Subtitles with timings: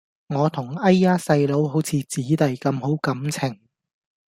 [0.29, 3.59] 我同哎呀細佬好似姊弟咁好感情